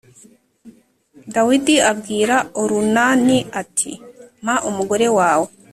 Dawidi 1.33 1.75
abwira 1.91 2.35
Orunani 2.61 3.37
ati 3.61 3.91
mpa 4.43 4.55
umugore 4.69 5.07
wawe 5.17 5.47